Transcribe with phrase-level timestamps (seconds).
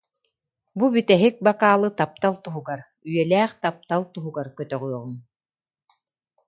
[0.77, 2.79] Бу бүтэһик бакаалы таптал туһугар,
[3.11, 5.13] үйэлээх таптал туһугар көтөҕүөҕүҥ